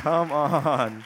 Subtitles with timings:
[0.00, 1.04] Come on.